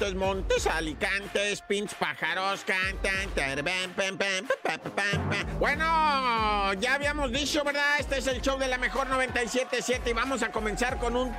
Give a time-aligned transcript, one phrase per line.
[0.00, 3.28] Montes, montes, alicantes, pins, pájaros, cantan.
[5.58, 8.00] Bueno, ya habíamos dicho, ¿verdad?
[8.00, 11.36] Este es el show de la mejor 97.7 y vamos a comenzar con un...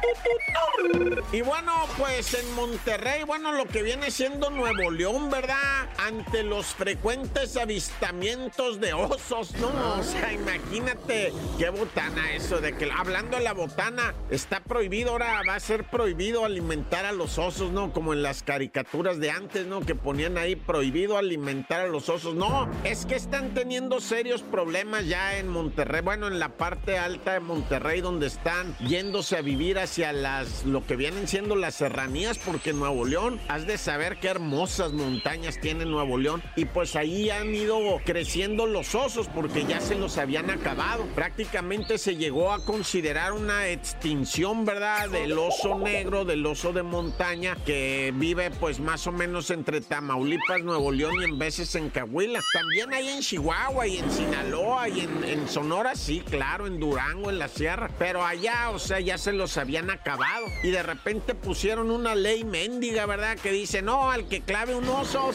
[1.32, 5.90] Y bueno, pues en Monterrey, bueno, lo que viene siendo Nuevo León, ¿verdad?
[5.98, 9.96] Ante los frecuentes avistamientos de osos, ¿no?
[9.98, 15.42] O sea, imagínate qué botana eso, de que hablando de la botana, está prohibido, ahora
[15.48, 17.92] va a ser prohibido alimentar a los osos, ¿no?
[17.92, 19.80] Como en las caricaturas de antes, ¿no?
[19.80, 22.36] Que ponían ahí prohibido alimentar a los osos.
[22.36, 27.32] No, es que están teniendo serios problemas ya en Monterrey, bueno, en la parte alta
[27.32, 32.40] de Monterrey, donde están yéndose a vivir hacia las, lo que vienen siendo las serranías,
[32.40, 37.30] porque Nuevo León, has de saber qué hermosas montañas tiene Nuevo León, y pues ahí
[37.30, 41.06] han ido creciendo los osos, porque ya se los habían acabado.
[41.16, 45.08] Prácticamente se llegó a considerar una extinción, ¿verdad?
[45.08, 50.64] Del oso negro, del oso de montaña, que vive pues más o menos entre Tamaulipas,
[50.64, 52.40] Nuevo León y en veces en Cahuila.
[52.54, 57.38] También hay en Chihuahua y en Sinaloa y en, Sonora, sí, claro, en Durango, en
[57.38, 57.90] la sierra.
[58.00, 60.46] Pero allá, o sea, ya se los habían acabado.
[60.64, 63.38] Y de repente pusieron una ley mendiga, ¿verdad?
[63.38, 65.32] Que dice, no, al que clave un oso,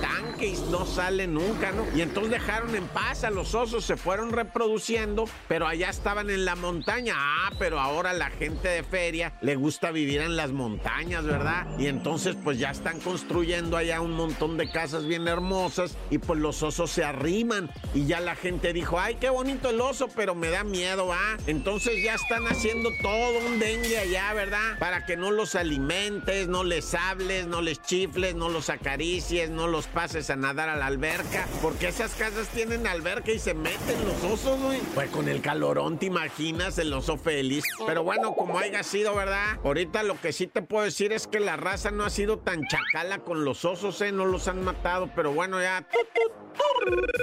[0.00, 1.84] tanque y no sale nunca, ¿no?
[1.94, 6.44] Y entonces dejaron en paz a los osos, se fueron reproduciendo, pero allá estaban en
[6.44, 7.14] la montaña.
[7.16, 11.66] Ah, pero ahora la gente de feria le gusta vivir en las montañas, ¿verdad?
[11.78, 16.38] Y entonces pues ya están construyendo allá un montón de casas bien hermosas y pues
[16.38, 20.34] los osos se arriman y ya la gente dijo, ay, qué bonito el oso, pero
[20.34, 21.36] me da miedo, ¿ah?
[21.46, 24.78] Entonces ya están haciendo todo un dengue allá, ¿verdad?
[24.78, 29.66] Para que no los alimentes, no les hables, no les chifles, no los acaricies, no
[29.66, 34.04] los pases a nadar a la alberca, porque esas casas tienen alberca y se meten
[34.06, 34.80] los osos, güey.
[34.94, 36.78] Pues con el calorón, ¿te imaginas?
[36.78, 37.64] El oso feliz.
[37.86, 39.58] Pero bueno, como haya sido, ¿verdad?
[39.64, 42.66] Ahorita lo que sí te puedo decir es que la raza no ha sido tan
[42.66, 44.12] chacala con los osos, ¿eh?
[44.12, 45.86] No los han matado, pero bueno, ya.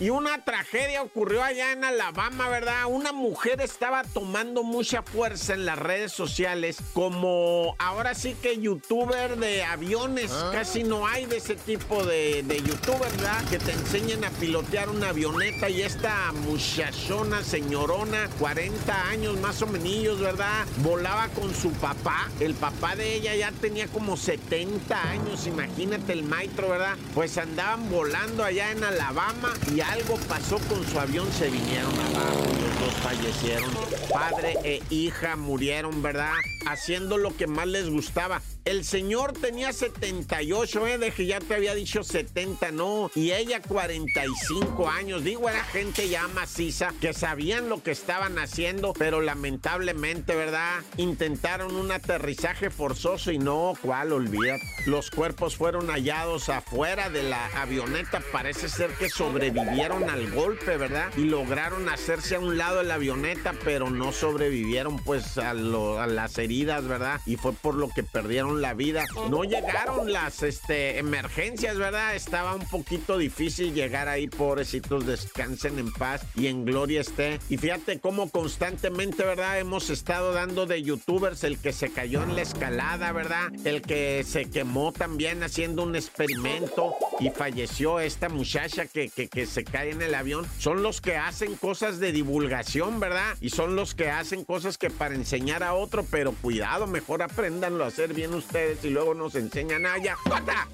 [0.01, 2.85] Y una tragedia ocurrió allá en Alabama, ¿verdad?
[2.87, 9.37] Una mujer estaba tomando mucha fuerza en las redes sociales como ahora sí que youtuber
[9.37, 10.31] de aviones.
[10.31, 10.49] Ah.
[10.51, 13.43] Casi no hay de ese tipo de, de youtuber, ¿verdad?
[13.49, 19.67] Que te enseñen a pilotear una avioneta y esta muchachona, señorona, 40 años más o
[19.67, 20.65] menos, ¿verdad?
[20.77, 22.29] Volaba con su papá.
[22.39, 26.95] El papá de ella ya tenía como 70 años, imagínate el maestro, ¿verdad?
[27.13, 32.43] Pues andaban volando allá en Alabama y algo pasó con su avión, se vinieron abajo,
[32.43, 33.71] los dos fallecieron.
[34.11, 36.33] Padre e hija murieron, ¿verdad?
[36.67, 38.41] Haciendo lo que más les gustaba.
[38.65, 40.97] El señor tenía 78, ¿eh?
[40.97, 43.11] De que ya te había dicho 70, no.
[43.13, 45.23] Y ella 45 años.
[45.25, 50.81] Digo, era gente ya maciza que sabían lo que estaban haciendo, pero lamentablemente, ¿verdad?
[50.95, 54.13] Intentaron un aterrizaje forzoso y no, ¿cuál?
[54.13, 54.63] Olvídate.
[54.85, 58.21] Los cuerpos fueron hallados afuera de la avioneta.
[58.33, 61.09] Parece ser que sobrevivieron al golpe, ¿verdad?
[61.15, 66.37] Y lograron hacerse a un lado de la avioneta, pero no sobrevivieron pues a, las
[66.37, 67.21] heridas, ¿verdad?
[67.25, 69.05] Y fue por lo que perdieron la vida.
[69.29, 72.13] No llegaron las este, emergencias, ¿verdad?
[72.15, 77.39] Estaba un poquito difícil llegar ahí, pobrecitos, descansen en paz y en gloria esté.
[77.49, 79.59] Y fíjate cómo constantemente, ¿verdad?
[79.59, 83.49] Hemos estado dando de youtubers el que se cayó en la escalada, ¿verdad?
[83.63, 89.63] El que se quemó también haciendo un experimento y falleció esta muchacha que, que, se
[89.63, 90.45] cae en el avión.
[90.57, 93.35] Son los que hacen cosas de divulgación, ¿verdad?
[93.39, 97.83] Y son los que hacen cosas que para enseñar a otro, pero cuidado, mejor aprendanlo
[97.83, 100.15] a hacer bien ustedes y luego nos enseñan allá.
[100.27, 100.67] ¡Corta!